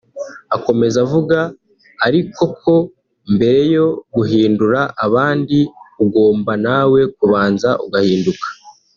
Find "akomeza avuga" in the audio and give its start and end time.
0.55-1.37